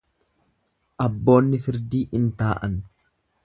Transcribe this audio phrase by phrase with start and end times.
[1.05, 2.83] abboonni firdii in taa'an,